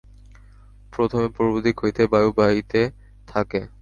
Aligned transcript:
প্রথমে 0.93 1.27
পূর্বদিক 1.35 1.75
হইতে 1.83 2.01
বায়ু 2.11 2.29
বহিতে 2.37 2.81
থাকে। 3.27 3.61